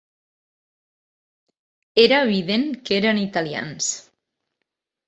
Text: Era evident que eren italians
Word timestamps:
Era 2.07 2.23
evident 2.31 2.67
que 2.89 2.99
eren 3.03 3.23
italians 3.27 3.97